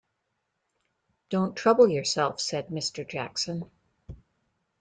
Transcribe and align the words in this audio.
‘Don’t 1.29 1.55
trouble 1.55 1.87
yourself,’ 1.87 2.41
said 2.41 2.69
Mr. 2.69 3.07
Jackson. 3.07 3.69